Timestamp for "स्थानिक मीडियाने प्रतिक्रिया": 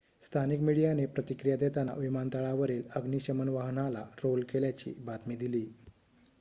0.21-1.57